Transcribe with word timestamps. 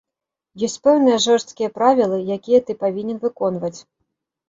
Ёсць 0.67 0.77
пэўныя 0.87 1.17
жорсткія 1.27 1.73
правілы, 1.77 2.21
якія 2.39 2.65
ты 2.67 2.71
павінен 2.83 3.25
выконваць. 3.31 3.77